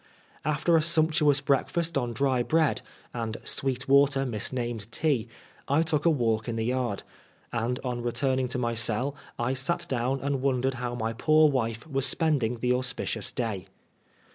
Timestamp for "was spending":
11.85-12.57